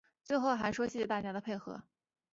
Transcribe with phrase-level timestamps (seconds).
[0.23, 1.83] 最后还说谢谢大家的配合